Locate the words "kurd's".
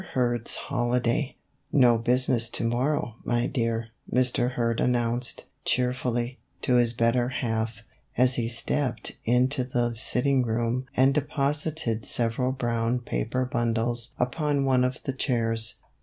0.15-0.55